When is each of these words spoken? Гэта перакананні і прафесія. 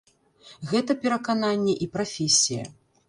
Гэта 0.71 0.95
перакананні 1.03 1.77
і 1.87 1.89
прафесія. 1.99 2.65